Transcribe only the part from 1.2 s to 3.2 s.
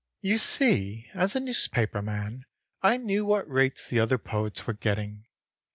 a newspaper man I